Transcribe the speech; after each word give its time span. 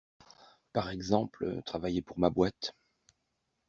Par 0.73 0.89
exemple, 0.89 1.61
travailler 1.63 2.01
pour 2.01 2.17
ma 2.17 2.31
boîte. 2.31 2.73